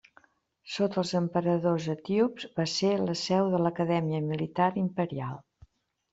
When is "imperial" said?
4.87-5.39